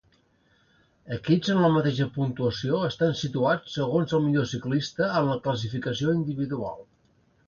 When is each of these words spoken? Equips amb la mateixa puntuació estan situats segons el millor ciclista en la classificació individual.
Equips 1.15 1.49
amb 1.55 1.65
la 1.65 1.69
mateixa 1.73 2.07
puntuació 2.15 2.79
estan 2.87 3.13
situats 3.19 3.75
segons 3.81 4.15
el 4.19 4.23
millor 4.29 4.47
ciclista 4.53 5.11
en 5.21 5.29
la 5.33 5.37
classificació 5.49 6.17
individual. 6.21 6.81